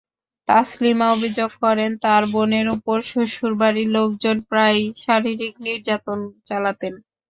তাসলিমা 0.49 1.07
অভিযোগ 1.15 1.49
করেন, 1.63 1.91
তাঁর 2.03 2.23
বোনের 2.33 2.67
ওপর 2.75 2.97
শ্বশুরবাড়ির 3.09 3.89
লোকজন 3.97 4.37
প্রায়ই 4.49 4.85
শারীরিক 5.03 5.53
নির্যাতন 5.65 6.19
চালাতেন। 6.47 6.93